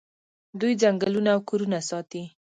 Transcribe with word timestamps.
دوی 0.59 0.73
ځنګلونه 0.81 1.29
او 1.35 1.41
کورونه 1.49 1.79
ساتي. 1.89 2.23